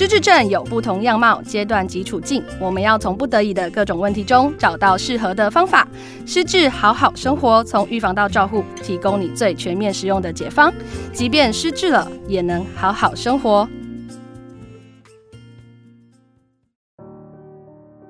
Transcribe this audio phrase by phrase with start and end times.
[0.00, 5.86] 失智症有不同样貌、阶段及处境，我们要从不得已的各种问题中找到适合的方法。
[6.24, 10.72] 失智好好生活，从预防到照护，提供你最全面实用的解方。
[11.12, 13.68] 即便失智了，也能好好生活。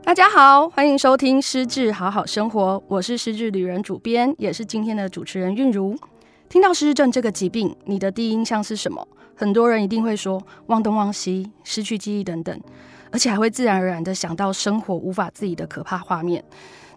[0.04, 5.98] 大家好，欢迎收听《失智好好生活》，我是失智旅人主编，也是今天的主持人韵如。
[6.48, 9.08] 听到失智症这个疾病，你的第一印象是什么？
[9.40, 12.60] 很多人一定会说忘东忘西、失去记忆等等，
[13.10, 16.44] 而且还会自然而然的想到生活无法自理的可怕画面。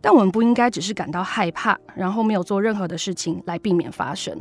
[0.01, 4.37] 但我们不应该只是感到害怕，然后没有做任何的事情来避免发生。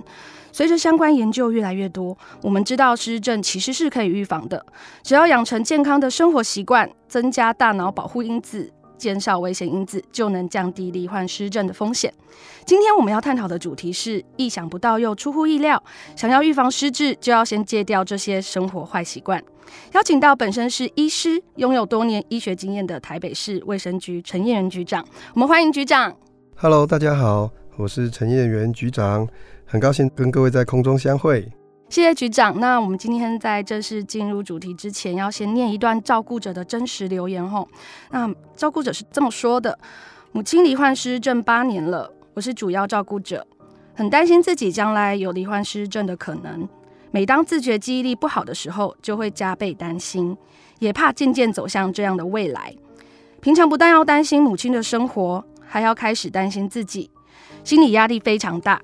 [0.50, 4.66] 随着相关研究越来越多，我们知道失智症其实是可以预防的，
[5.04, 8.72] 只要养成健康的生活习惯，增加大脑保护因子。
[9.02, 12.14] 减少危险因子，就能降低罹患失症的风险。
[12.64, 15.82] 今天我们要探讨的主题是意想不到又出乎意料。
[16.14, 19.42] 想要预防失智，就要先戒掉这些生活坏习惯。
[19.94, 25.04] 邀请到本身是医师、拥有多年医学经验的台北市卫生局陈彦元局长。
[25.34, 26.16] 我们欢迎局长。
[26.54, 29.26] Hello，大家好，我是陈彦元局长，
[29.66, 31.50] 很高兴跟各位在空中相会。
[31.92, 32.58] 谢谢局长。
[32.58, 37.68] 那我们今天在正式进入主题之前，要先念一段照顾者的真实留言吼。
[38.12, 39.78] 那照顾者是这么说的：
[40.32, 43.46] 母亲罹患失症八年了，我是主要照顾者，
[43.92, 46.66] 很担心自己将来有罹患失症的可能。
[47.10, 50.34] 每当自觉记忆力不好的时候，就会加倍担心，
[50.78, 52.74] 也怕渐渐走向这样的未来。
[53.42, 57.10] 平常不但要担心母亲的生活，还要开始担心自己，
[57.62, 58.80] 心理压力非常大。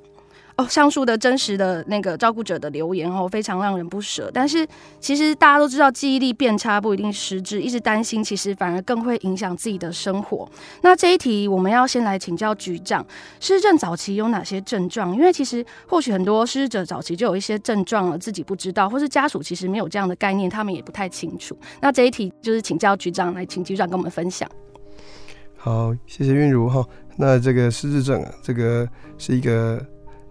[0.58, 4.28] 哦，上述的真实的那个照顾者的留言哦，非常让人不舍。
[4.34, 4.66] 但是
[4.98, 10.50] 其实大家都知道，记忆力变差不一定失智，一直担心其实反而更会影响自己的生活。
[10.82, 13.06] 那这一题我们要先来请教局长，
[13.38, 15.14] 失智症早期有哪些症状？
[15.14, 21.56] 因为其实或许很多失智者早期就有一些症状了，自己不知道，或是家属其实没有这样的概念，他们也不太清楚。
[21.80, 24.50] 那这一题就是请教局长来，请局长跟我们分享。
[25.56, 26.84] 好，谢谢韵如哈。
[27.16, 28.88] 那这个失智症啊，这个
[29.18, 29.80] 是一个。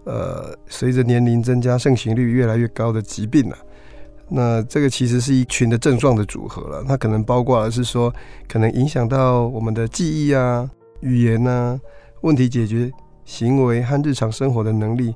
[0.08, 3.56] 呃，随着年龄增加，盛行率越来越高的疾病了。
[4.30, 6.82] 那这个其实是一群的症状的组合了。
[6.88, 8.10] 它可能包括的是说，
[8.48, 10.66] 可能影响到我们的记忆啊、
[11.00, 11.78] 语言啊、
[12.22, 12.90] 问题解决
[13.26, 15.14] 行为和日常生活的能力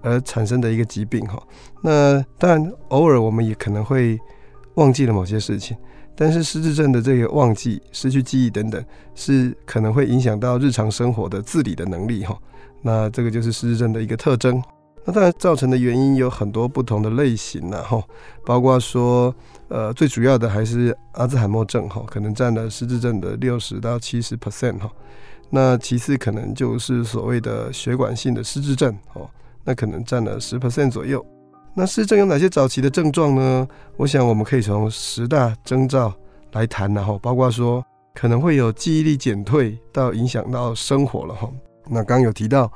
[0.00, 1.38] 而产生的一个疾病哈。
[1.82, 4.18] 那当然，偶尔我们也可能会
[4.76, 5.76] 忘记了某些事情，
[6.16, 8.82] 但是失智症的这个忘记、失去记忆等等，
[9.14, 12.34] 是可能会影响到日常生活的自理的能力哈。
[12.82, 14.62] 那这个就是失智症的一个特征。
[15.04, 18.02] 那当然造成的原因有很多不同的类型呢，哈，
[18.44, 19.34] 包括说，
[19.68, 24.90] 呃，最主要的还是阿兹海默症，哈，可能占了失智症的六十到七十 percent，哈。
[25.48, 29.28] 那其次可能就是所谓的血管性的失智症，哦，
[29.64, 31.24] 那可能占了十 percent 左右。
[31.74, 33.66] 那失智症有哪些早期的症状呢？
[33.96, 36.12] 我想我们可以从十大征兆
[36.52, 37.82] 来谈，然后包括说
[38.14, 41.50] 可能会有记忆力减退到影响到生活了，哈。
[41.92, 42.70] 那刚有提到，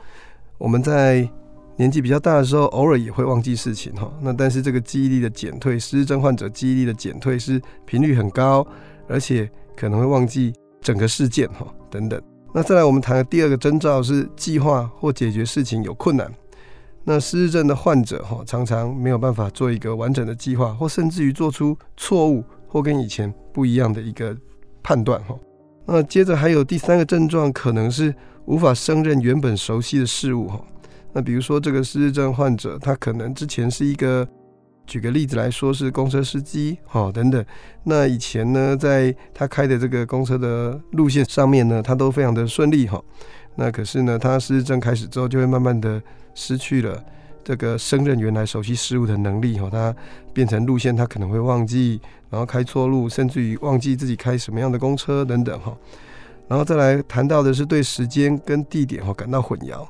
[0.59, 1.29] 我们在
[1.77, 4.13] 年纪比较大的时候，偶尔也会忘记事情哈。
[4.21, 8.67] 那但是这个记忆力的减退，失智症患者记忆力的减退是频率很高，
[9.09, 12.21] 而且可能会忘记整个事件哈等等。
[12.53, 16.29] 那再来我们谈的第二个征兆是计划或解决事情有困难。
[17.05, 24.37] 那失智症的患者哈常常没有办法做一个完整的计划，或甚至于做出错误或跟以前不一样的一个
[24.83, 25.39] 判断哈。
[25.87, 28.13] 那接着还有第三个症状可能是。
[28.47, 30.63] 无法胜任原本熟悉的事物哈，
[31.13, 34.27] 那比如说这个失智症患者，他可能之前是一个，
[34.87, 37.45] 举个例子来说是公车司机哈等等，
[37.85, 43.03] 那以前呢，在他开的这个公车的路线上面呢，他都非常的顺利哈，
[43.57, 46.03] 那可是呢，他失智症开始之后，就会慢慢的
[46.35, 47.03] 失去了
[47.43, 49.95] 这个胜任原来熟悉事物的能力哈，他
[50.35, 55.75] 变成路线他可能会忘记，然后开错路，甚至于忘记自己开什么样的公车等等哈。
[56.47, 59.87] 然后再来谈到的是对时间跟地点哈感到混淆，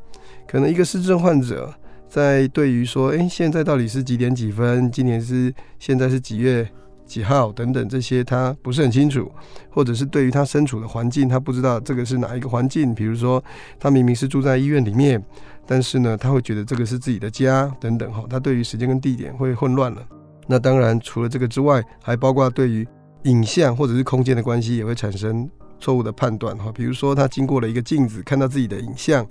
[0.47, 1.73] 可能一个失智症患者
[2.09, 4.91] 在对于说，哎，现在到底是几点几分？
[4.91, 6.69] 今年是现在是几月
[7.05, 9.31] 几号等等这些他不是很清楚，
[9.69, 12.95] 或者是对于他身处的环境，他不知道这个是哪一个环境。
[12.95, 13.43] 比如说，
[13.81, 15.23] 他明明是住在医院里面，
[15.67, 20.01] 但是呢，他会觉得这个是自己的家等等哈，他对于时间跟地点会混乱了。
[20.47, 22.87] 那当然除了这个之外，还包括对于
[23.25, 25.51] 影像或者是空间的关系也会产生。
[25.79, 29.27] 错误的判断哈，比如说他经过了一个镜子，看到自己的影像，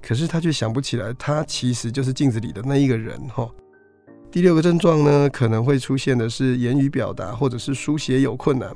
[0.00, 3.48] 可是他却想不起来，他其实就是镜子里的那一个人哈。
[4.30, 8.70] 第六个症状呢，可能会出现的是言语表达或者是书写有困难，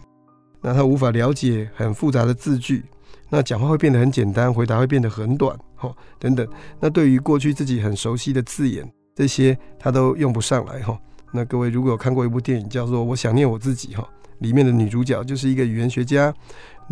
[0.63, 2.85] 那他无法了解很复杂的字句，
[3.29, 6.47] 那讲话会变得很简单，回答会变得很短哈等等。
[6.79, 10.99] 那对于过去自己很熟悉的字眼，这些他都用不上来哈。
[11.33, 14.09] 那各位如果有看过一部电影叫做《我想念我自己》哈，
[14.39, 16.33] 里面的女主角就是一个语言学家，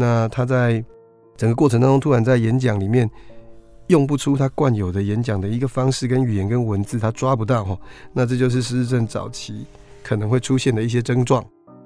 [0.01, 0.83] 那他在
[1.37, 3.11] 整个过程当中突然在演讲里面
[3.89, 7.77] 用不出他惯有的演讲的一个方式跟语言跟文字，他抓不到哈，
[8.13, 9.67] 那这就是失智症早期
[10.05, 11.43] 可能会出现的一些症状。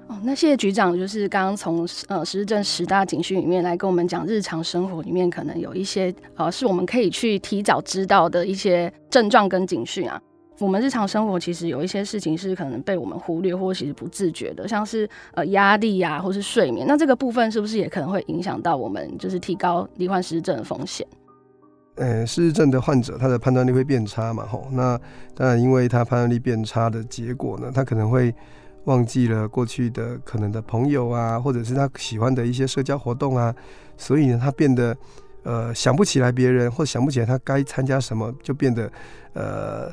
[0.07, 10.21] 哦，那谢谢局长，就是刚刚从呃失智症十大警讯里面来跟我们讲，日常生活里面可能有一些呃是我们可以去提早知道的一些症状跟警讯啊。
[10.59, 21.05] 我们日常生活其实有一些事情是可能被我们忽略或其实不自觉的，像是呃压力呀，或是睡眠，那这个部分是不是也可能会影响到我们，就是提高罹患失智症的风险？
[21.95, 24.45] 呃，失智症的患者他的判断力会变差嘛？
[24.45, 24.99] 吼，那
[25.35, 28.33] 当然，因为他判断力变差的结果呢，他可能会。
[28.85, 33.55] 忘记了过去的可能的朋友啊，或者是他喜欢的一些社交活动啊，
[33.95, 34.93] 所以呢，他变得
[35.43, 38.91] 呃想不起来别人，或想不起来他该参加什么，就变得
[39.35, 39.89] 呃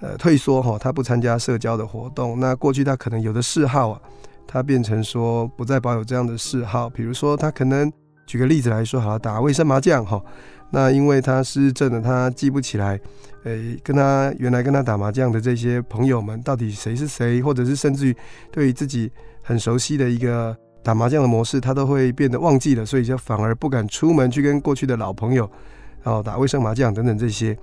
[0.00, 2.38] 呃退缩哈，他不参加社交的活动。
[2.38, 4.00] 那过去他可能有的嗜好啊，
[4.46, 7.90] 他变成说不再保有这样的嗜好，比如说他可能
[8.26, 10.22] 举个例子来说，好了打卫生麻将哈。
[10.70, 13.00] 那因为他失智了，他记不起来，
[13.44, 18.16] 诶，跟他原来跟他打麻将的这些朋友们到底谁是谁，或者是甚至于
[18.50, 19.10] 对于自己
[19.42, 25.48] 很熟悉的一个打麻将的模式，他都会变得忘记了，所以就反而不敢出门去跟过去的老朋友，
[26.02, 27.56] 然后打卫生麻将等等这些。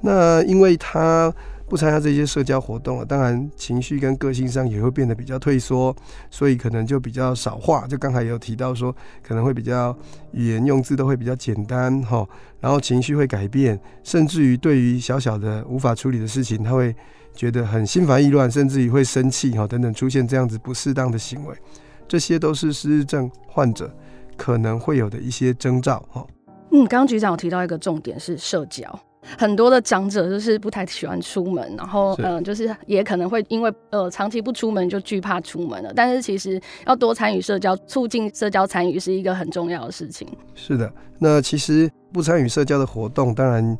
[0.00, 1.32] 那因为他。
[1.68, 5.94] 不参加这些社交活动了，当然情绪跟个性上也会变得比较退缩，
[6.30, 7.86] 所以可能就比较少话。
[7.86, 9.94] 就刚才有提到说，可能会比较
[10.32, 12.26] 语言用字都会比较简单哈，
[12.58, 16.94] 然后情绪会改变，甚至于对于小小的无法处理的事情，他会
[17.34, 21.54] 觉得很心烦意乱，甚至于会生气哈等等，出现这样子不适当的行为，
[22.08, 23.94] 这些都是失智症患者
[24.38, 26.26] 可能会有的一些征兆哈。
[26.72, 28.98] 嗯，刚刚局长有提到一个重点是社交。
[29.36, 35.92] 很多的长者就是不太喜欢出门，然后嗯，就是也可能会因为呃长期不出门就惧怕出门了。
[35.94, 40.26] 但是其实要多参与社交，促进社交参与是一个很重要的事情。
[40.54, 43.76] 是的，那其实不参与社交的活动，当然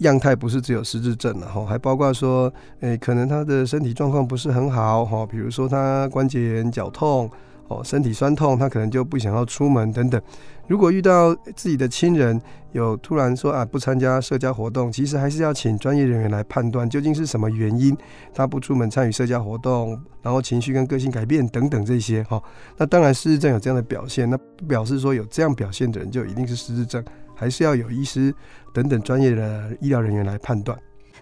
[0.00, 7.30] 样态不是只有失智症了哈，还包括说，诶，可能他的身体状况不是很好哈，比如说他关节炎、脚痛。
[7.68, 10.20] 哦，身体酸痛，他可能就不想要出门等等。
[10.68, 12.40] 如果遇到自己的亲人
[12.72, 17.96] 有突然说啊不参加社交活动，其实还是要请专业人员来判断究竟是什么原因，
[18.34, 22.42] 他不出门参与社交活动，然后情绪跟个性改变等等这些哈。
[22.76, 27.04] 那当然失智症有这样的表现，那不表示说有这样表现的人就一定是失智症，
[27.34, 28.34] 还是要有医师
[28.72, 30.76] 等等专业的医疗人员来判断。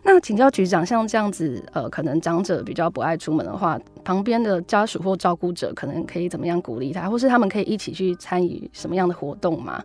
[0.07, 9.83] 那请教局长，像这样子，呃，可能长者比较不爱出门的话，旁边的家属或照顾者可能可以怎么样鼓励他，或是他们可以一起去参与什么样的活动吗？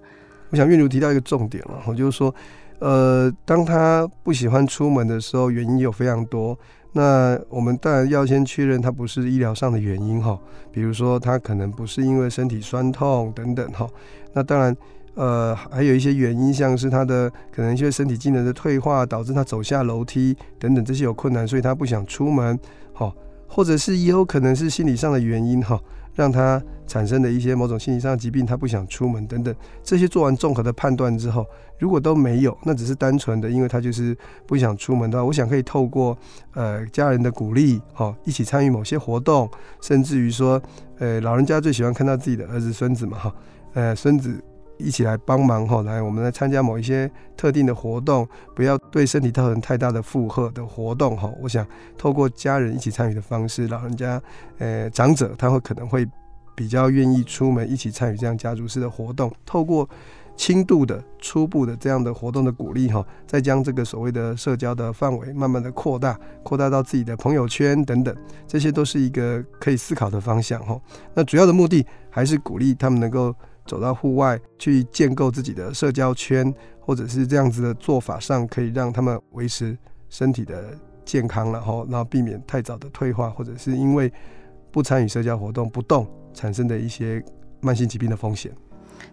[0.49, 2.35] 我想韵如提到一个重点了，我就是说，
[2.79, 6.57] 呃，当他不喜欢出门的时候，原因有非常多。
[6.91, 10.37] 那我们当然要先确认他不是医疗上的原因哈，
[10.71, 13.87] 比如说他可能不是因为身体酸痛等等哈。
[14.33, 14.75] 那当然。
[15.19, 22.57] 呃，还有一些原因，像是他的可能一些身体机能的退化，导致他走下楼梯等等这些有困难，所以他不想出门，
[22.93, 23.13] 哈，
[23.45, 25.77] 或者是也有可能是心理上的原因，哈，
[26.15, 29.53] 让他产生的一些某种心理上的疾病，他不想出门等等。
[29.83, 31.45] 这些做完综合的判断之后，
[31.77, 34.17] 如果都没有，那只是单纯的，因为他就是
[34.47, 36.17] 不想出门的话，我想可以透过
[36.53, 39.49] 呃家人的鼓励，哈，一起参与某些活动，
[39.81, 40.61] 甚至于说，
[40.97, 43.35] 呃，老人家最喜欢看到自己的儿子孙子嘛，哈，
[43.73, 44.41] 呃，孙子。
[44.79, 51.29] 一起来帮忙哈，来我们来参加某一些特定的活动，不要对身体造成太大的负荷的活动哈。
[51.41, 51.67] 我想
[51.97, 54.21] 透过家人一起参与的方式，老人家
[54.57, 56.07] 呃长者他会可能会
[56.55, 59.29] 比较愿意出门一起参与这样家族式的活动。
[59.45, 59.87] 透过
[60.37, 68.15] 轻度的初步的这样的活动的鼓励哈，再将这个所谓的社交的范围慢慢的扩大，扩大到自己的朋友圈等等，
[68.47, 70.79] 这些都是一个可以思考的方向哈。
[71.13, 73.35] 那主要的目的还是鼓励他们能够。
[73.69, 79.77] 走到户外去建构自己的社交圈，或者是这样子的做法上，可以让他们维持
[80.09, 84.11] 身体的健康，然后然后避免太早的退化，或者是因为
[84.71, 87.23] 不参与社交活动不动产生的一些
[87.61, 88.51] 慢性疾病的风险。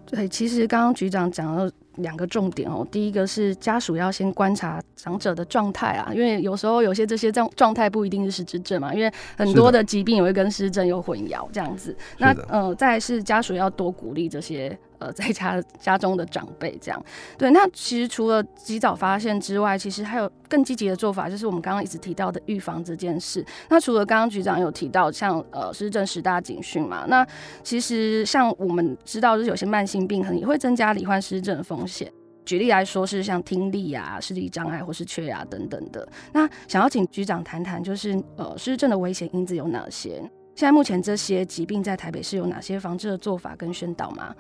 [0.07, 1.71] 对，其实刚刚局长讲到。
[1.97, 11.97] 两个重点哦，第一个是家属要先观察长者的状态啊，因为有时候有些这些状状态不一定是失智症嘛，因为很多的疾病也会跟失智症有混淆这样子。
[12.19, 17.05] 那呃，再是家属要多鼓励这些呃在家家中的长辈这样。
[17.37, 23.45] 对，那其实除了及早发现之外，其实还有更积极的做法，就是我们刚刚一直提到的预防这件事。
[23.69, 27.27] 那除了刚刚局长有提到像呃失智症十大警讯嘛，那
[27.63, 32.13] 其实像我们知道就是有些慢性病可能也会增加罹患失智症的险。
[32.45, 36.09] 举例来说，是像听力啊、视力障碍或是缺牙等等的。
[36.33, 40.19] 那想要请局长谈谈，就是呃，失智症的危险因子有哪些？
[40.55, 44.35] 现在目前这些疾病在台北市有哪些防治的做法跟宣导吗？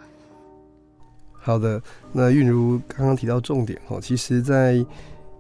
[1.33, 4.85] 好的，那韵如刚刚提到重点哈，其实，在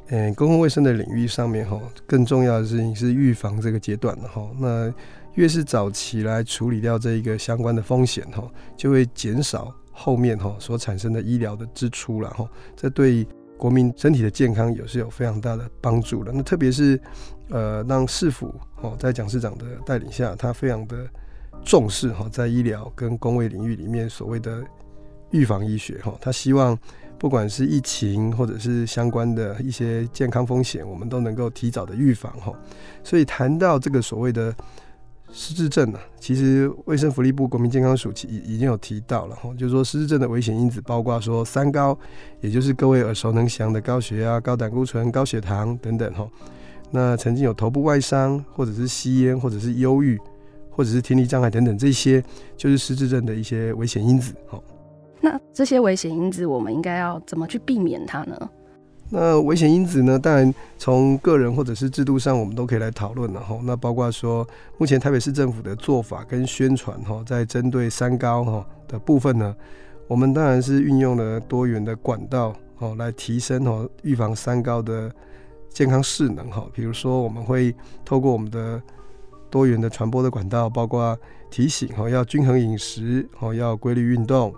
[0.09, 4.49] 嗯公共卫生的领域上面哈，更重要的事情是预防这个阶段的哈。
[4.59, 4.93] 那
[5.35, 8.45] 越是早期来处理掉这一个相关的风险哈，
[8.77, 12.47] 就会减少后面哈所产生的医疗的支出了哈。
[12.77, 13.27] 这对
[13.57, 16.31] 国民身体的健康也是有非常大的帮助的。
[16.31, 17.01] 那特别是
[17.49, 21.09] 呃，让市府哦在蒋市长的带领下，他非常的
[21.65, 24.63] 重视哈，在医疗跟公卫领域里面所谓的
[25.31, 26.79] 预防医学哈，他希望
[27.19, 32.53] 不管是疫情或者是相关的一些健康风险，我们都能够提早的预防哈。
[33.03, 34.55] 所以谈到这个所谓的。
[35.33, 41.99] 失智症呢，其实卫生福利部国民健康署已已经有提到了哈，就是说失智症的危险因子包括说三高，
[42.41, 46.27] 也就是各位耳熟能详的高血压、高胆固醇、高血糖等等哈。
[46.91, 50.19] 那曾经有头部外伤，或者是吸烟，或者是忧郁，
[50.71, 52.23] 或者是听力障碍等等，这些
[52.57, 54.59] 就是失智症的一些危险因子哈。
[55.21, 58.51] 那这些危险因子，我们应该要怎么去避免它呢？
[59.09, 60.19] 那危险因子呢？
[60.19, 63.57] 当然，从个人或者是制度上，我们都可以来讨论了哈。
[63.63, 64.47] 那包括说，
[64.79, 69.55] 目前台北市政府的做法跟宣传哈，在针对三高哈的部分呢，
[70.09, 75.09] 我们当然是运用了多元的管道哦，来提升哦预防三高的
[75.71, 76.67] 健康势能哈。
[76.73, 77.73] 比如说，我们会
[78.05, 78.83] 透过我们的
[79.49, 81.17] 多元的传播的管道，包括
[81.49, 84.53] 提醒哈要均衡饮食哦，要规律运动，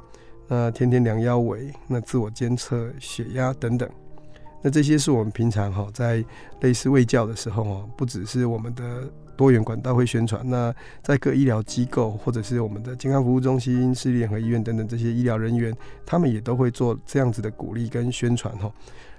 [0.49, 3.87] 那天天量腰围，那自我监测血压等等。
[4.61, 6.25] 那这些是我们平常哈在
[6.61, 15.73] 类似卫教的时候哦，不只是我们的多元管道会宣传，那在各医疗机构或者是我们的健康服务中心、市立联合医院等等这些医疗人员，
[16.05, 18.69] 他们也都会做这样子的鼓励跟宣传哈。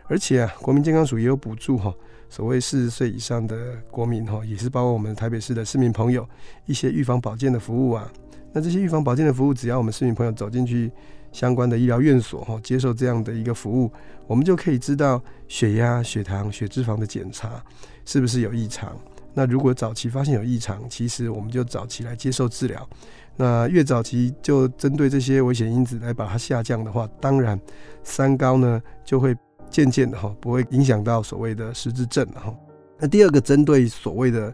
[0.07, 1.93] 而且啊，国民健康署也有补助哈，
[2.29, 6.27] 所谓四十岁以上的国民哈，也是包括我们台北市的市民朋友
[6.65, 8.11] 一些预防保健的服务啊。
[8.51, 10.91] 那这些预防保健的服务，只要我们市民朋友走进去。
[11.31, 13.91] 相关的医疗院所哈，接受这样的一个服务，
[14.27, 17.63] 我们就可以知道血压、血糖、血脂肪的检查
[18.05, 18.97] 是不是有异常。
[19.33, 22.89] 那如果早期发现有异常，其实我们就早期来接受治疗。
[23.37, 27.57] 那越早期就针对这些危险因子来把它下降的话，当然
[28.03, 29.35] 三高呢就会
[29.69, 32.53] 渐渐的哈，不会影响到所谓的失智症了哈。
[32.97, 34.53] 那第二个针对所谓的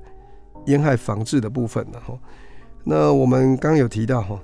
[0.68, 2.20] 烟害防治的部分呢哈，
[2.84, 4.40] 那我们刚有提到哈。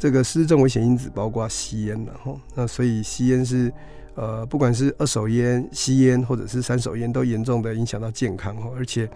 [0.00, 3.70] 这个失智症危险因子包括吸烟了哈，那所以吸烟是
[4.14, 9.06] 呃，不管是二手烟、吸烟或者是三手烟，都严重的影响到健康哈，而且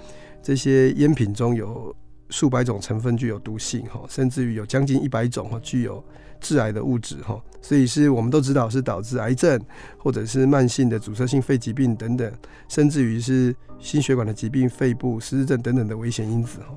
[0.43, 1.97] 这些烟品中有
[2.29, 6.05] 数百种成分具有毒性哈，甚至于有将近一百种哈具有
[6.39, 9.59] 致癌的物质哈，所以是我们都知道是导致癌症
[9.97, 12.31] 或者是慢性的阻塞性肺疾病等等，
[12.69, 16.77] 甚至于是心血管的疾病、肺部失智症等等的危险因子哈。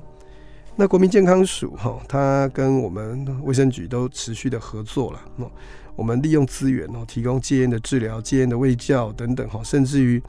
[0.80, 5.20] 那国民健康署哈，它跟我们卫生局都持续的合作了。
[5.34, 5.44] 那
[5.96, 10.22] 我们利用资源哦，提供戒烟的治疗、戒烟的卫教等等哈，甚至于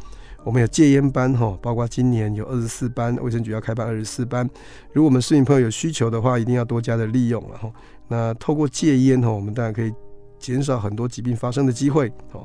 [0.44, 4.50] 我们有戒烟班哈，包括今年有二十四班，卫生局要开办二十四班。
[4.91, 7.72] 如果我们市民朋友有需求的话，一定要多加的利用了哈。
[8.08, 9.94] 那透过戒烟哈，我们当然可以
[10.39, 12.12] 减少很多疾病发生的机会。
[12.32, 12.44] 哦，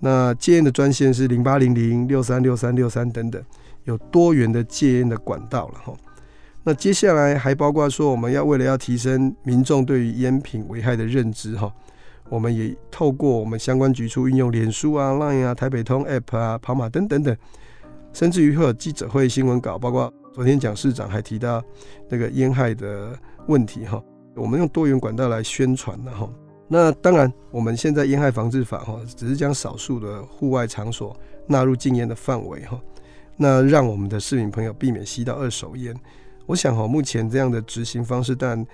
[0.00, 3.40] 那戒烟的专线是零八零零六三六三六三等等，
[3.84, 5.94] 有多元的戒烟的管道了哈。
[6.68, 11.72] 那接下来还包括说，我们要为了要提升民众对于烟品危害的认知哈，
[12.28, 17.36] 我们也透过我们相关局处运用脸书啊、Line 啊、台北通 App 啊、跑马灯等等，
[18.12, 21.62] 甚至于会有记者会、新闻稿，包括昨天蒋市长还提到
[22.08, 24.02] 那个烟害的问题哈，
[24.34, 26.28] 我们用多元管道来宣传的哈。
[26.66, 32.76] 那当然，我们现在烟害防治法哈，只是将少数的户外场所纳入禁烟的范围哈，
[33.36, 35.94] 那让我们的市民朋友避免吸到二手烟。
[36.46, 38.64] 我想哈，目前这样的执行方式，但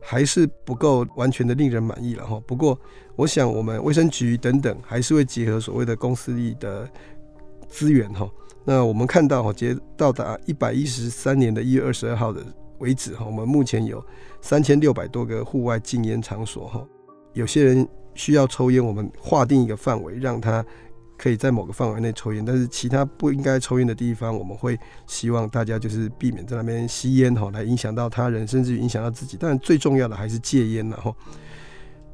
[0.00, 2.38] 还是不够完全的令人满意了哈。
[2.46, 2.78] 不过，
[3.16, 6.88] 我想我们卫生局等等还是会结合所谓的公司力的
[7.68, 8.30] 资源哈。
[8.64, 12.44] 那我们看到哈，截到达一百一十三年的一月二十二号的
[12.78, 14.04] 为止哈，我们目前有
[14.40, 16.86] 三千六百多个户外禁烟场所哈。
[17.32, 20.64] 有些人需要抽烟，我们划定一个范围，让他。
[21.24, 29.38] 可以在某个范围内抽烟，但是其他不应该抽烟的地方，我们会希望大家就是避免在那边吸烟哈，来影响到他人，甚至影响到自己。
[29.40, 31.10] 但最重要的还是戒烟了哈。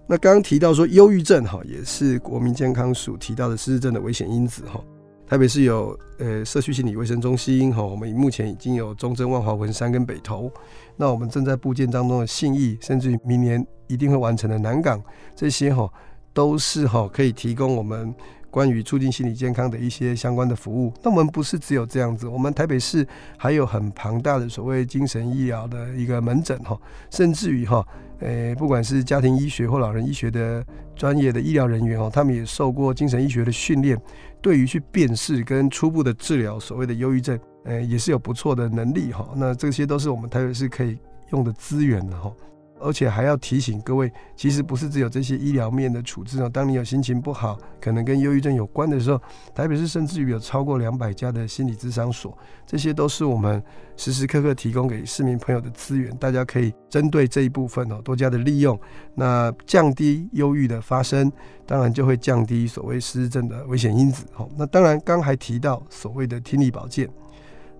[0.06, 4.80] 那刚刚提到说忧郁症哈，也是国民健康署提到的失智症的危险因子哈。
[5.26, 10.48] 台北市有呃社区心理卫生中心哈，我们目前已经有中正、万华、文山跟北投。
[10.96, 15.02] 那我们正在部建当中的信义，甚至明年一定会完成的南港
[15.34, 15.92] 这些哈，
[16.32, 18.14] 都是哈可以提供我们。
[18.50, 20.92] 关于促进心理健康的一些相关的服务。
[21.02, 26.78] 那我们不是只有这样子，我们台北市还有很庞大的所谓精神医疗的一个门诊哈，
[27.10, 27.86] 甚至于哈，
[28.18, 30.64] 呃，不管是家庭医学或老人医学的
[30.94, 34.00] 专业的医疗人员哦，他们也受过精神医学的训练，
[34.40, 39.28] 对于去辨识跟初步的治疗所谓的忧郁症，呃，也是有不错的能力哈。
[39.36, 40.98] 那这些都是我们台北市可以
[41.30, 42.32] 用的资源的哈。
[42.80, 46.48] 而且还要提醒各位，其实不是只有这些医疗面的处置哦。
[46.48, 49.20] 当你有心情不好，可能跟忧郁症有关的时候，
[49.54, 53.62] 台北市甚至于有超过两百家的心理咨商所，这些都是我们
[53.96, 56.14] 时时刻刻提供给市民朋友的资源。
[56.16, 58.78] 大家可以针对这一部分哦，多加的利用，
[59.14, 61.30] 那降低忧郁的发生，
[61.66, 64.24] 当然就会降低所谓失智症的危险因子。
[64.36, 67.08] 哦，那当然刚还提到所谓的听力保健，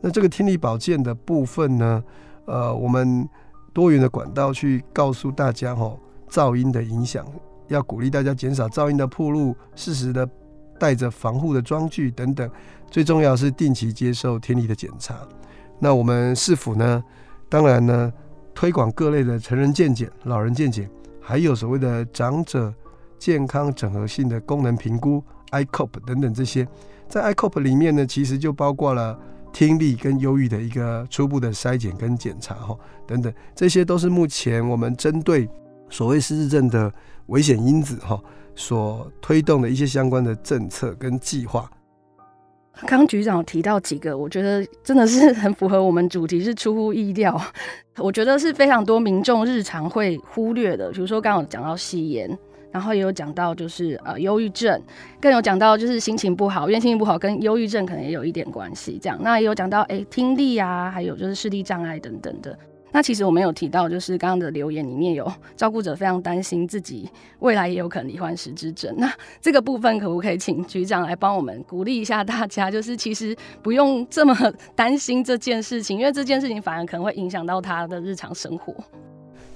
[0.01, 2.05] 那这个听力保健的部分呢，
[2.45, 3.29] 呃，我们。
[3.73, 5.97] 多元的管道去告诉大家哈，
[6.29, 7.25] 噪音的影响，
[7.69, 10.29] 要鼓励大家减少噪音的铺路，适时的
[10.79, 12.51] 带着防护的装具等等。
[12.91, 15.21] 最重要是定期接受听力的检查。
[15.79, 17.03] 那我们市府呢？
[17.49, 18.13] 当然呢，
[18.55, 22.73] 推广各类的成人健检、老人健检，还有所谓的长者
[23.19, 26.67] 健康整合性的功能评估 （ICOP） 等等这些，
[27.09, 29.19] 在 ICOP 里面呢，其实就包括了。
[29.53, 32.77] 听力跟忧郁的一个初步的筛检跟检查哈，
[33.07, 35.49] 等等，这些都是目前我们针对
[35.89, 36.93] 所谓失智症的
[37.27, 38.21] 危险因子哈
[38.55, 41.71] 所推动的一些相关的政策跟计划。
[42.87, 47.39] 刚局长提到几个，我觉得真的是很符合我们主题，是出乎意料。
[47.99, 52.39] 我觉得是非常多民众日常会忽略的，比如说刚刚讲到吸烟。
[52.71, 54.81] 然后也有讲到，就是呃，忧郁症，
[55.21, 58.99] 更有讲到就是心情不好，因为心情不好跟忧郁症可能也有一点关系。
[59.03, 62.57] 这样，那也有讲到，哎，听力啊，还有就是视力障碍等等的。
[62.93, 67.09] 那其实我们有提到，就是刚刚的留言里面有照顾者非常担心自己
[67.39, 68.93] 未来也有可能罹患失智症。
[68.99, 69.09] 那
[69.41, 72.69] 这个部分可不可以请局长来帮我们鼓励一下大家？
[72.69, 74.35] 就是其实不用这么
[74.75, 78.75] 担心这件事情，因为这件事情反而可能会影响到他的日常生活。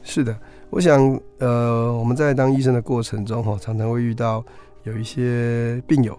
[0.05, 0.37] 是的。
[0.75, 0.99] 我想，
[1.39, 4.45] 呃，我们在当医生的过程中，哈，常常会遇到
[4.83, 6.19] 有一些病友，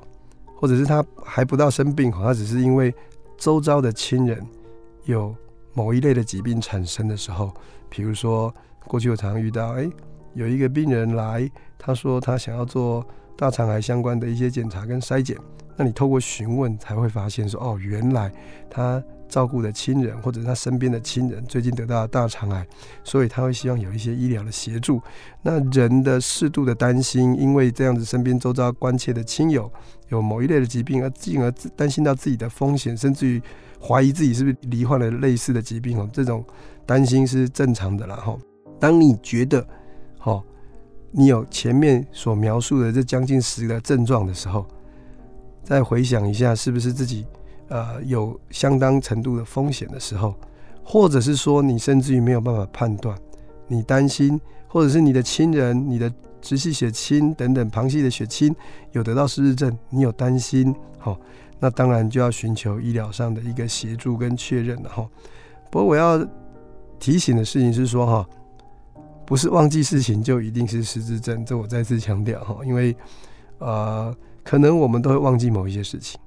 [0.56, 2.96] 或者是他还不到生病，哈，他只是因为
[3.38, 4.42] 周遭的亲人
[5.04, 5.36] 有
[5.74, 7.54] 某一类的疾病产生的时候，
[7.90, 8.54] 比如说
[8.88, 9.90] 过去我常常遇到，哎，
[10.36, 15.36] 有一个病人来，他说他想要做大肠癌相关的一些检查跟筛检，
[15.76, 18.32] 那你透过询问才会发现说，哦，原来
[18.70, 19.04] 他。
[19.28, 22.66] 照顾的亲人或者他身边的亲人最近得到了大肠癌，
[23.04, 25.02] 所以他会希望有一些医疗的协助。
[25.42, 29.72] 那人的适度的担心，因为这样子身边周遭关切的亲友
[30.10, 33.42] 有某一类的疾病，而进而担心到自己的风险，甚至于
[33.82, 36.44] 怀疑自己是不是罹患了类似的疾病哦，这种
[36.86, 38.38] 担心是正常的啦哈。
[38.80, 39.66] 当你觉得
[40.24, 40.44] 哦，
[41.12, 44.66] 你有前面所描述的这将近十个症状的时候，
[45.64, 47.26] 再回想一下，是不是自己？
[47.68, 50.36] 呃，有相当程度的风险的时候，
[50.84, 53.18] 或者是说你甚至于没有办法判断，
[53.68, 58.56] 你担心，或者是你的亲人、你的直系血亲等等旁系的血亲
[58.92, 61.20] 有得到失智症，你有担心，好，
[61.60, 65.10] 那当然就要寻求医疗上的一个协助跟确认了哈。
[65.72, 66.24] 不过我要
[67.00, 68.30] 提醒的事情是说哈，
[69.26, 72.96] 不是忘记事情就一定是失智症，这我再次强调哈，因为
[73.58, 76.20] 呃，可能我们都会忘记某一些事情。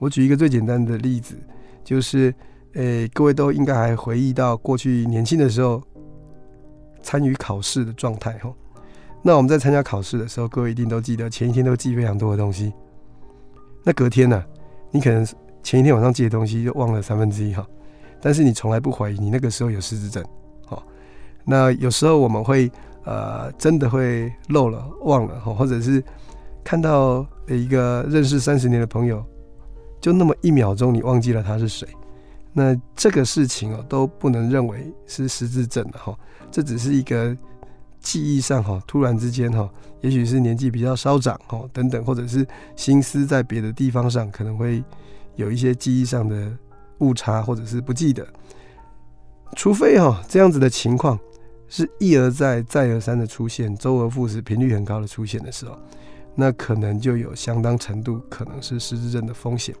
[0.00, 1.36] 我举一个最简单的例子，
[1.84, 2.34] 就是，
[2.72, 5.80] 诶，各位都应该还回忆到过去年轻的时候
[7.02, 8.50] 参与考试的状态哈。
[9.22, 12.72] 那我们在参加考试的时候，各位一定都记得前一天都记非常多的东西。
[13.84, 14.42] 那隔天呢，
[14.90, 15.22] 你可能
[15.62, 17.66] 前一天晚上记的东西就忘了三分之一哈。
[18.22, 20.24] 但是你从来不怀疑你那个时候有失智症，
[20.64, 20.82] 好。
[21.44, 22.72] 那有时候我们会
[23.04, 26.02] 呃真的会漏了忘了哈，或者是
[26.64, 29.22] 看到一个认识三十年的朋友。
[30.00, 31.86] 就那么一秒钟，你忘记了他是谁，
[32.52, 36.16] 那这个事情哦都不能认为是失智症的哈，
[36.50, 37.36] 这只是一个
[38.00, 39.68] 记忆上哈，突然之间哈，
[40.00, 44.82] 也许是年纪比较稍长哈等等，或者是心思在别的地方上可能会
[45.36, 46.50] 有一些记忆上的
[47.00, 48.26] 误差，或者是不记得，
[49.54, 51.18] 除非哈这样子的情况
[51.68, 55.78] 是一而再再而三的出现，周而复始，频率很高的出现的时候，
[56.34, 59.74] 那可能就有相当程度可能是失智症的风险。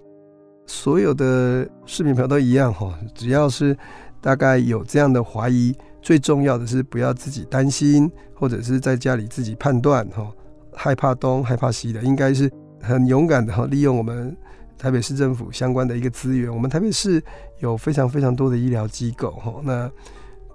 [0.70, 3.76] 所有的市民朋友都一样哈，只要是
[4.20, 10.32] 大概有这样的怀疑，最重要的是不要自己担心，或者是在家里自己判断哈，
[10.72, 12.48] 害怕东害怕西的，应该是
[12.80, 14.34] 很勇敢的哈，利用我们
[14.78, 16.48] 台北市政府相关的一个资源。
[16.48, 17.20] 我们台北市
[17.58, 19.90] 有非常非常多的医疗机构哈，那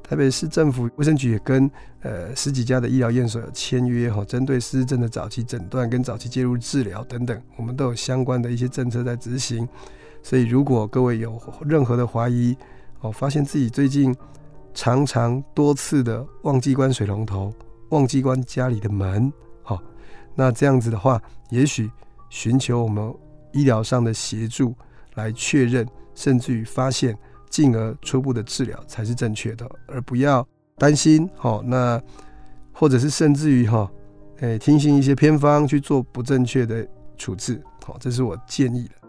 [0.02, 1.70] 台北市政府卫生局也跟
[2.04, 9.68] 呃十几家的医疗院所有签约哈，针对失智症的早期诊断跟早期介入治疗等等，我们都有相关的一些政策在执行。
[10.26, 12.58] 所以如果各位有任何的怀疑
[13.02, 14.12] 哦，发现自己最近
[14.74, 17.54] 常常多次的忘记关水龙头、
[17.90, 19.80] 忘记关家里的门，好，
[20.34, 21.92] 那这样子的话，也许
[22.32, 23.14] 寻求我们
[23.52, 24.74] 医疗上的协助
[25.14, 27.16] 来确认，甚至于发现。
[27.48, 30.46] 进而初步的治疗才是正确的，而不要
[30.78, 31.62] 担心哈。
[31.64, 32.02] 那
[32.74, 33.90] 或者是甚至于哈，
[34.40, 36.86] 诶，听信一些偏方去做不正确的
[37.16, 39.05] 处置，好，这是我建议的。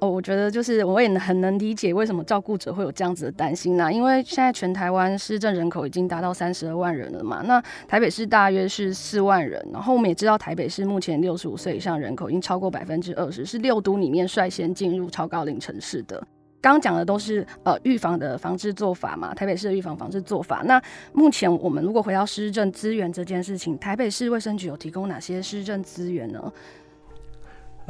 [0.00, 7.42] 哦，我觉得就是我也很能理解为什么照顾者会有这样子的担心呐，因为现在全台湾失政人口已经达到三十二万人了嘛。
[7.44, 16.26] 那台北市大约是四万人，然后我们也知道台北市目前六十五岁以上人口已经超过百分之二十，是六都里面率先进入超高龄城市的。
[16.62, 20.62] 刚刚讲的都是呃预防的防治做法嘛，台北市的预防防治做法。
[20.66, 20.80] 那
[21.12, 26.52] 目前我们如果回到施政资源这件事情，台北市卫生局有提供哪些施政资源呢？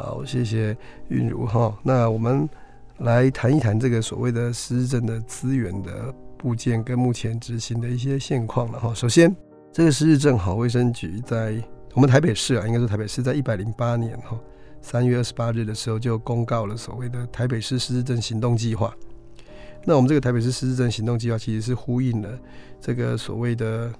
[0.03, 0.77] 好，谢谢
[1.09, 1.77] 韵如哈。
[1.83, 2.49] 那我们
[2.99, 8.95] 来谈一谈这个所谓的施政的资源的部件跟目前执行的一些现况了哈。
[8.95, 9.35] 首先，
[9.73, 11.63] 这个施政好卫生局在
[11.95, 14.39] 我们台北市啊，应该说台北市在一百零八年哈。
[14.83, 18.95] 三月二十八日的时候，就公告了所谓的台北市失智症行动计划。
[19.85, 22.39] 那我们这个台北市失智症行动计划，其实是呼应了
[22.81, 23.93] 这个所谓的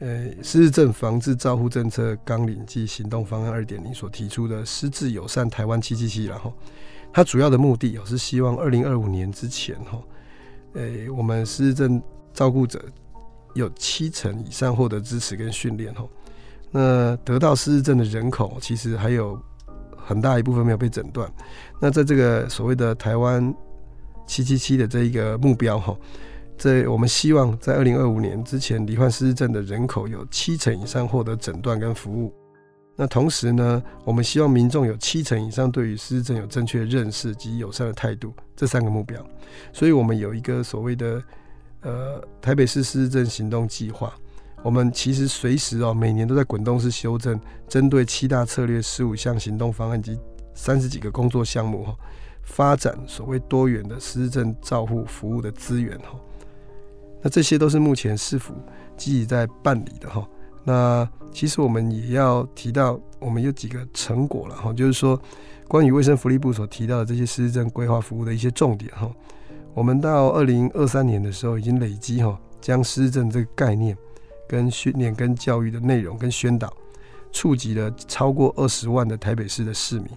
[0.00, 6.24] 呃失智症防治照护政策纲领及行动方案二点零所提出的失智友善台湾七七七。
[6.24, 6.52] 然后，
[7.12, 10.02] 它主要的目的哦，是希望二零二五年之前哈，
[10.72, 12.02] 呃，我们失智症
[12.34, 12.84] 照顾者
[13.54, 16.04] 有七成以上获得支持跟训练哈。
[16.72, 19.40] 那得到失智症的人口，其实还有。
[20.02, 21.30] 很大一部分没有被诊断，
[21.80, 23.54] 那在这个所谓的台湾
[24.26, 25.96] 七七七的这一个目标哈，
[26.60, 32.34] 在我们希望在二零二五年之前，罹患失智症的人口有七成以上获得诊断跟服务。
[32.96, 39.18] 那同时呢，我们希望民众有七成以上对于失智症有正确认识及友善的态度，这三个目标。
[39.72, 41.22] 所以我们有一个所谓的
[41.80, 44.12] 呃台北市失智症行动计划。
[44.62, 50.18] 我们其实随时哦，每年都在滚动式修正，针对七大策略、十五项行动方案及
[50.52, 51.96] 三十几个工作项目哈，
[52.42, 56.20] 发展所谓多元的失智症照护服务的资源哈。
[57.22, 58.54] 那这些都是目前市府
[58.96, 60.26] 积极在办理的哈。
[60.64, 65.20] 那其实我们也要提到，我们有几个成果了哈，就是说
[65.68, 69.10] 关于卫生福利部所提到的这些失智症规划服务的一些重点哈。
[69.74, 73.96] 我们到二零二三年的时候，已经累积哈，将失智症这个概念。
[74.48, 76.68] 跟训练、跟教育的内容、跟宣导，
[77.30, 80.08] 触及了超过二十万的台北市的市民，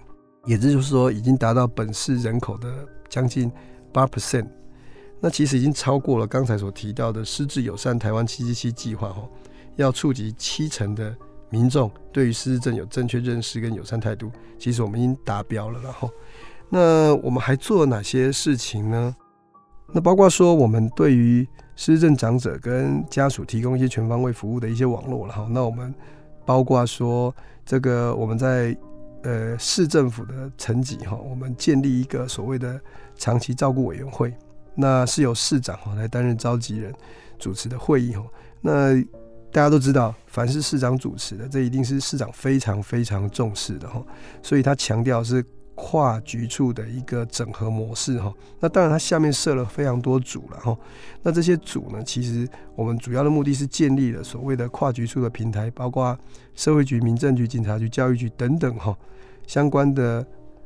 [0.47, 2.67] 也就是说，已经达到本市人口的
[3.07, 3.51] 将近
[3.91, 4.47] 八 percent。
[5.23, 9.25] 那其实已经超过了刚才所提到的失智友善台湾七七七计划，哈，
[9.77, 11.15] 要触及七成的
[11.49, 15.79] 民众对于失智症有正确认识跟友善态度，其实我们已经达标了。
[15.81, 16.11] 然后，
[16.67, 19.15] 那我们还做了哪些事情呢？
[19.93, 25.47] 那包括说，我们对于失智症长者跟家属提供一些全方位服务的一些网络了哈。
[25.49, 25.95] 那我们
[26.45, 27.33] 包括说，
[27.65, 28.75] 这个我们在
[29.21, 32.77] 呃市政府的层级哈，我们建立一个所谓的
[33.15, 34.33] 长期照顾委员会，
[34.75, 36.93] 那是由市长哈来担任召集人
[37.39, 38.23] 主持的会议哈。
[38.61, 38.99] 那
[39.51, 44.03] 大家都知道，凡是市长主持的，这一定是市长非常非常重视的哈。
[44.41, 45.43] 所以他强调是。
[45.75, 50.77] 跨局处的一个整合模式哈，那当然他下面设了非常多组了哈，
[51.23, 56.15] 那这些组呢，其实我们主要的目的是建立了所谓的跨局处的平台，包括
[56.53, 58.95] 社会局、民政局、警察局、教育局等等哈，
[59.47, 60.23] 相关的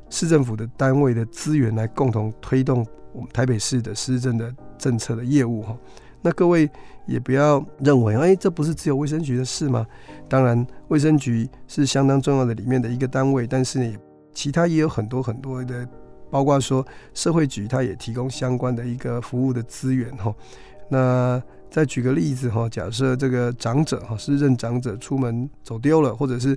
[0.09, 2.85] 市政府的单位的资源来共同推动
[3.17, 5.77] 我们台北市的施政的政策的业务哈。
[6.21, 6.69] 那各位
[7.05, 9.85] 也不要认为，哎，这不是只有卫生局的事吗？
[10.29, 13.97] 当然，卫生局是相当重要的里面的一个单位，但是呢。
[14.33, 15.89] 其他也有很多很多的，
[16.29, 20.31] 包括说社会局，它也提供相关的一个服务的资源哈。
[20.89, 26.55] 那再举个例子哈，假设这个长者哈，是认长者出门走丢了，或者是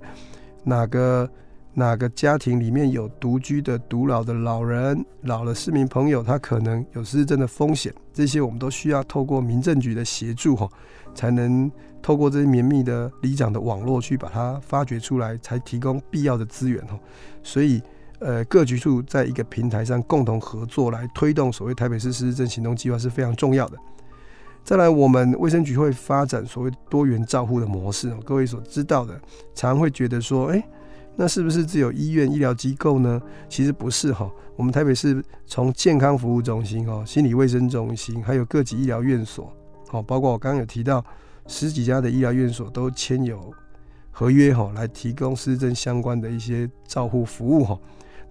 [0.63, 1.27] 哪个
[1.75, 10.69] 哪个家庭里面有独居的独老的老人、老了市民朋友，他可能有失智症的风险，这些我们都需要透过民政局的协助哈，
[11.15, 11.71] 才能
[12.03, 16.99] 透过这些绵密的里长的网络去把它发掘出来，才提供必要的资源哈。
[17.43, 17.81] 所以，
[18.19, 23.79] 呃，各局处在一个平台上共同合作来推动所谓台北市失智症行动计划是非常重要的。
[24.63, 28.15] 再来，我们卫生局会发展所谓多元照护的模式。
[28.25, 29.19] 各位所知道的，
[29.55, 30.63] 常会觉得说，哎，
[31.17, 33.21] 那是不是只有医院医疗机构呢？
[33.49, 34.31] 其实不是哈。
[34.57, 39.53] 我们台北市从健康服务中心、哦，心理卫生中心，还有各级医疗院所，
[39.89, 41.05] 好，包括我刚刚有提到
[41.47, 43.53] 十几家的医疗院所都签有
[44.11, 47.79] 合约哈，来提供失智症相关的一些照护服务哈。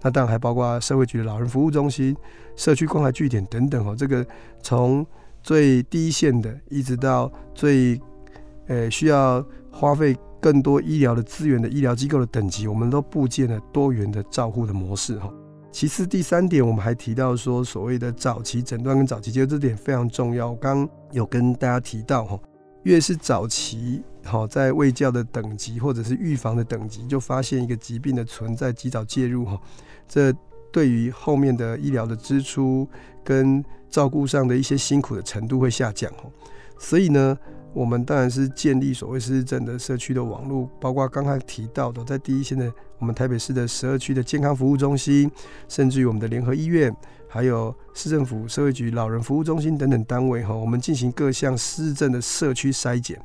[0.02, 2.16] 那当然还包括社会局的老人服务中心、
[2.56, 3.94] 社区关怀据点等等哈。
[3.96, 4.24] 这个
[4.62, 5.04] 从
[5.42, 8.00] 最低线的，一直到最
[8.66, 15.30] 呃需要花费更多医疗的资源的医疗机构的等级，我们都部建了多元的照护的模式哈。
[15.70, 20.50] 其次，第三点，我们还提到说，所谓的早期诊断跟早期，其实这点非常重要。
[20.50, 22.40] 我刚有跟大家提到哈，
[22.82, 29.60] 越是早期，好在卫教的等级或者是预防的等级，就发现一个疾病的存在，及早介入哈，
[30.08, 30.34] 这
[30.72, 32.88] 对于后面的医疗的支出
[33.22, 36.32] 跟照顾上的一些辛苦的程度会下降哦。
[36.78, 37.38] 所以呢。
[37.72, 45.30] 我们当然是建立所谓失智症的社区的网络，包括刚才提到的，在第一线的我们台北市的十二区的健康服务中心，
[45.68, 46.94] 甚至于我们的联合医院，
[47.28, 53.20] 还有市政府社会局老人服务中心等等单位哈，我们进行各项失智症的社区筛检，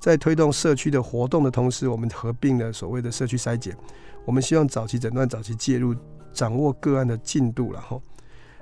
[0.00, 3.76] 在推动社区的活动的同时，我们合并了所谓的社区筛检，
[4.24, 5.94] 我们希望早期诊断、早期介入，
[6.32, 8.00] 掌握个案的进度了哈。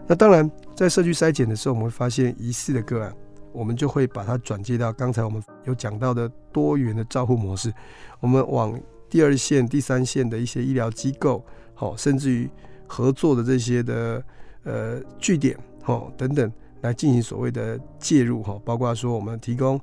[0.08, 3.14] 那当然，在社区筛检的时候，我们会发现疑似的个案。
[3.52, 7.72] 我们就会把它转接到刚才我们有讲到的多元的照护模式，
[8.20, 12.48] 我们往第二线、第三线的一些医疗机构，好，甚至于
[12.86, 14.22] 合作的这些的
[14.64, 19.80] 呃据点，好等等，来进行所谓的介入，哈，包括说我们提供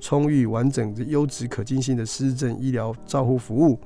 [0.00, 3.78] 充裕、完整的、优质、可进性的失智症医疗照护服务。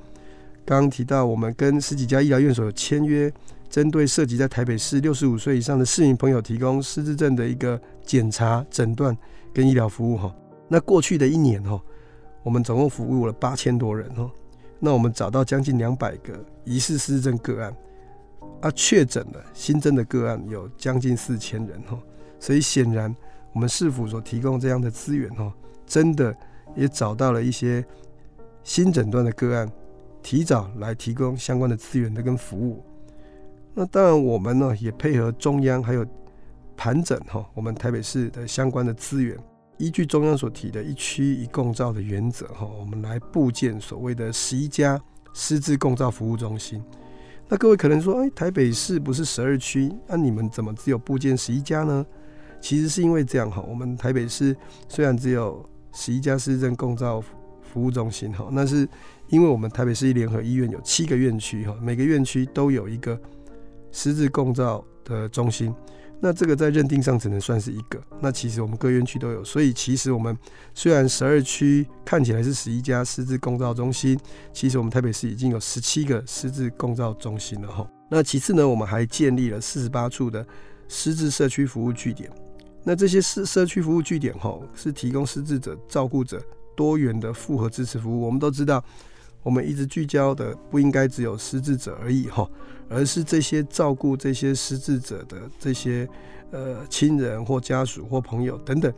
[0.65, 3.31] 刚刚提到，我们跟十几家医疗院所有签约。
[3.69, 9.17] 针对涉及在台北市六十五岁以上的市民朋友，提供失智症的一个检查、诊断
[9.53, 10.33] 跟医疗服务哈。
[10.67, 11.81] 那过去的一年哈，
[12.43, 14.29] 我们总共服务了八千多人哈。
[14.79, 16.33] 那我们找到将近两百个
[16.65, 17.75] 疑似失智个案，
[18.61, 21.97] 啊，确诊的新增的个案有将近四千人哈。
[22.39, 23.15] 所以显然，
[23.53, 25.53] 我们市府所提供这样的资源哈，
[25.85, 26.35] 真的
[26.75, 27.85] 也找到了一些
[28.63, 29.71] 新诊断的个案，
[30.21, 32.83] 提早来提供相关的资源的跟服务。
[33.73, 36.05] 那当然，我们呢也配合中央，还有
[36.83, 39.37] 盘整哈，我们台北市的相关的资源，
[39.77, 45.01] 依据中央所提的一区一共照的原则哈，我们来布建所谓的十一家
[45.33, 46.83] 师资共照服务中心。
[47.47, 52.05] 那各位可能说，哎，台北市不是十二区，那你们怎么只有布建十一家呢？
[52.59, 54.53] 其实是因为这样哈，我们台北市
[54.89, 57.23] 虽然只有十一家市政共照
[57.61, 58.85] 服务中心哈，那是
[59.29, 63.17] 因为我们台北市联合医院有七个院区哈，每个院区都有一个。
[63.95, 65.71] 实质共照的中心，
[66.25, 68.01] 那这个在认定上只能算是一个。
[68.21, 70.37] 那其实我们各院区都有，所以其实我们
[70.73, 74.17] 虽然十二区看起来是十一家师资共照中心，
[74.53, 77.85] 其实我们台北市已经有十七个师资共照中心了哈。
[78.09, 80.47] 那其次呢，我们还建立了四十八处的
[80.87, 82.31] 师资社区服务据点。
[82.85, 86.41] 那这些社社区服务据点哈，是提供失智者照顾者
[86.73, 88.25] 多元的复合支持服务。
[88.25, 88.81] 我们都知道。
[89.43, 92.49] 我们一直聚焦的不应该只有失智者而已哈，
[92.87, 96.07] 而是这些照顾这些失智者的这些
[96.51, 98.91] 呃亲人或家属或朋友等等，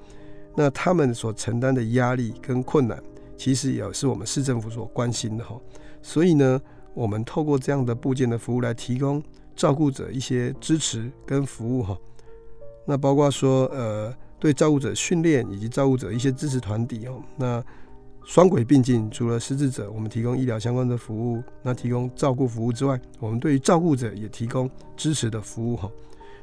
[0.56, 3.02] 那他们所承担的压力跟困难，
[3.36, 5.60] 其实也是我们市政府所关心的哈。
[6.04, 6.62] 所以呢，
[6.94, 9.24] 我们透过这样的部件的服务来提供
[9.56, 11.98] 照顾者一些支持跟服务哈。
[12.86, 17.64] 那包括说呃对照顾者训练以及照顾者一些支持团体哦，那。
[18.26, 25.90] 双轨并进，除了失智者，我们提供医疗相关的服务，那提供照顾服务之外，我们对于照顾者也提供支持的服务哈。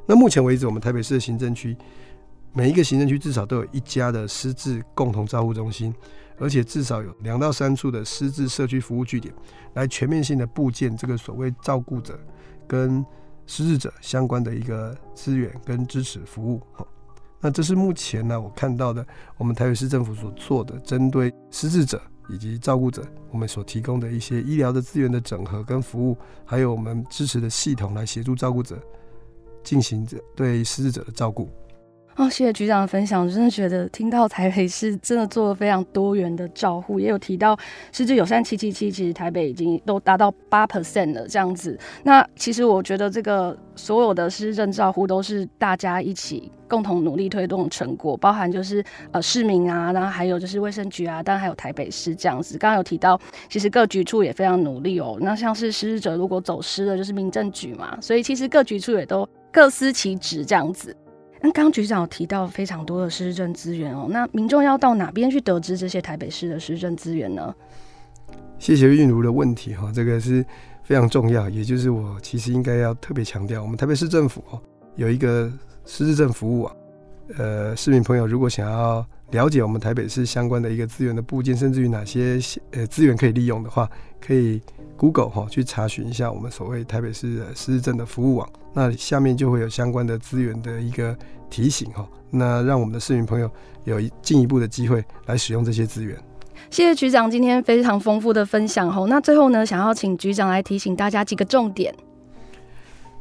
[0.07, 1.77] 那目前为止，我们台北市的行政区
[2.53, 5.93] 每一个行政区至少都有一家的失智共同照护中心，
[6.39, 9.35] 而且至少有两到三处的失智社区服务据点，
[9.75, 12.19] 来全面性的布建这个所谓照顾者
[12.67, 13.05] 跟
[13.45, 16.87] 失智者相关的一个资源跟支持服务哈。
[17.45, 19.05] 那这是目前呢，我看到的
[19.37, 28.79] 我们台北市政府所做的针对失智者以及照顾者，我们所提供的一些医疗的资源的整合跟服务，还有我们支持的系统来协助照顾者
[29.65, 31.51] 进行着对失智者的照顾。
[32.17, 37.59] 哦，谢谢局长的分享，我真的觉得听到台北市真的做了非常多元的照护，也有提到
[37.91, 41.79] 失智友善七七七，其实台北已经都达到八 percent 了这样子。
[42.03, 52.59] 那其实我觉得这个所有的失智症照护都是大家一起共同努力推动成果，包含就是呃市民啊，然后还有就是卫生局啊，当然还有台北市这样子。
[52.59, 55.17] 刚刚有提到，其实各局处也非常努力哦。
[55.19, 60.95] 那像是失智者如果走失了，就是民政局嘛，所以其实各局处也都各司其职这样子。
[61.43, 67.53] 那刚局长有提到非常多的市政资源哦，那民众要到哪边去得知这些台北市的市政资源呢？
[68.61, 70.45] 谢谢韵如的问题哈，这个是
[70.85, 74.63] 非常重要，也就是我其实应该要特别强调，我们台北市政府哦
[74.95, 75.53] 有一个
[75.85, 76.77] 市政服务啊，
[77.39, 82.39] 呃，市民朋友如果想要了解我们台北市相关的一个资源的部件，甚至于哪些
[82.71, 83.91] 呃资源可以利用的话，
[84.21, 84.61] 可以
[84.97, 91.17] Google 哈去查询一下我们所谓台北市的市政的服务网，那下面就会有相关的资源的一个
[91.51, 93.51] 提醒哈，那让我们的市民朋友
[93.85, 96.17] 有进一步的机会来使用这些资源。
[96.71, 101.93] 谢谢局长今天非常丰富的分享哦，那最后呢，想要请局长来提醒大家几个重点。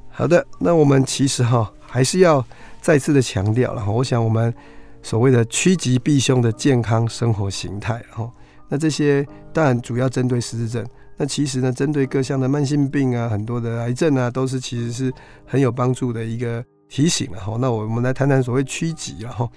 [0.09, 2.45] 好的，那我们其实哈还是要
[2.81, 4.53] 再次的强调了哈，我想我们
[5.03, 8.31] 所谓的趋吉避凶的健康生活形态哈，
[8.69, 10.85] 那这些当然主要针对失智症，
[11.17, 15.11] 那其实呢，针对各项的慢性病啊，很多的癌症啊，都是其实是
[15.45, 17.57] 很有帮助的一个提醒了哈。
[17.59, 19.49] 那我们来谈谈所谓趋吉了哈，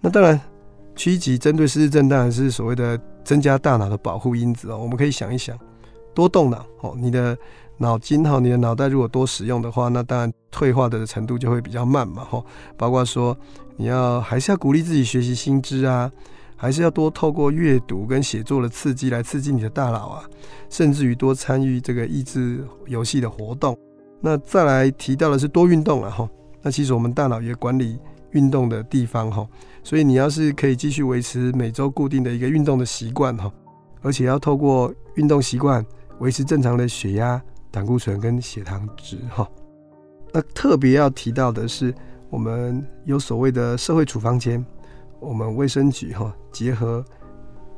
[0.00, 0.40] 那当然
[0.94, 5.58] 趋吉针对失智症当然是所谓的增加大脑的保护因子哦，我们可以想一想，
[6.14, 7.36] 多动脑哦，你的。
[7.76, 12.40] 脑筋哈，你的脑袋如果多使用的话，那当然退化的程度就会比较慢嘛哈。
[12.76, 13.36] 包括说
[13.76, 16.08] 你要还是要鼓励自己学习新知啊，
[16.54, 20.24] 还是要多透过阅读跟写作的刺激来刺激你的大脑啊，
[20.70, 23.76] 甚至于多参与这个益智游戏的活动。
[24.20, 26.30] 那再来提到的是多运动了哈。
[26.62, 27.98] 那其实我们大脑也管理
[28.30, 29.44] 运动的地方哈，
[29.82, 33.50] 所以你要是可以继续维持每周固定的一个运动的习惯哈，
[34.00, 35.84] 而且要透过运动习惯
[36.20, 37.42] 维持正常的血压。
[37.70, 39.44] 胆固醇跟血糖值哈，
[40.32, 41.92] 那特别要提到的是，
[42.30, 44.64] 我们有所谓的社会处方签，
[45.18, 47.04] 我们卫生局哈结合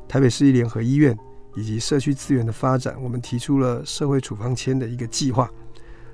[0.07, 1.17] 台北市立联合医院
[1.55, 5.49] 以及社区资源的发展，我们提出了社会处方签的一个计划，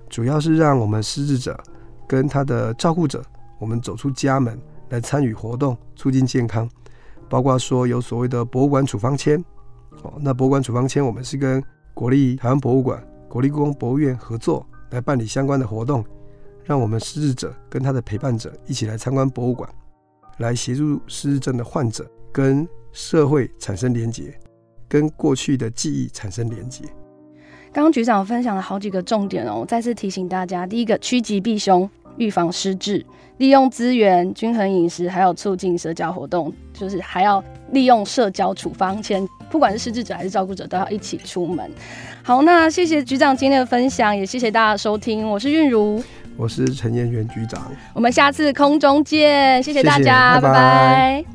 [0.08, 1.62] 主要是让我们失智者
[2.08, 3.22] 跟他的照顾者，
[3.60, 4.58] 我们走出家门
[4.88, 6.70] 来参与活动，促进健康，
[7.28, 9.44] 包括说有所谓的博物馆处方签，
[10.04, 11.62] 哦，那博物馆处方签我们是跟
[11.93, 13.03] 国立台湾博物馆。
[13.29, 16.06] 国立故宫博物院合作来办理相关的活动，
[16.63, 19.67] 让我们失智者跟他的陪伴者一起来参观博物馆，
[20.38, 24.38] 来协助失智症的患者跟社会产生连结，
[24.88, 26.86] 跟过去的记忆产生连结。
[27.71, 33.03] 刚刚局长分享了好几个重点哦，再次提醒大家：第一个，趋吉避凶，预防失智。
[33.38, 41.70] 利用资源、均衡饮食，还有促进社交活动，就是还要利用社交处方签，不管是失智者还是照顾者，都要一起出门。
[42.24, 45.30] 好，那谢谢局长今天的分享，也谢谢大家的收听。
[45.30, 46.04] 我是韵如，
[46.36, 51.26] 我是陈彦元局长，我们下次空中见，谢谢大家，拜拜。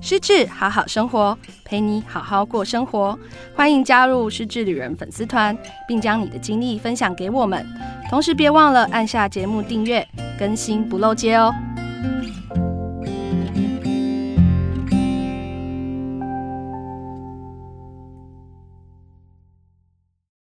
[0.00, 3.16] 失智好好生活，陪你好好过生活。
[3.54, 7.64] 欢迎加入失智旅人粉丝团，并将你的经历分享给我们。
[8.10, 10.04] 同时别忘了按下节目订阅，
[10.36, 11.54] 更新不漏接哦。